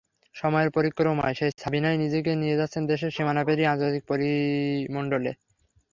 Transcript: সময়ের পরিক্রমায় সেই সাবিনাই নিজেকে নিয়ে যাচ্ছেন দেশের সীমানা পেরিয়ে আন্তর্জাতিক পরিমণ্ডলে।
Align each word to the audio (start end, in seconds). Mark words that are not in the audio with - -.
সময়ের 0.35 0.69
পরিক্রমায় 0.71 1.35
সেই 1.39 1.51
সাবিনাই 1.55 1.97
নিজেকে 2.03 2.31
নিয়ে 2.41 2.59
যাচ্ছেন 2.59 2.83
দেশের 2.91 3.11
সীমানা 3.15 3.41
পেরিয়ে 3.47 3.71
আন্তর্জাতিক 3.71 4.03
পরিমণ্ডলে। 4.09 5.31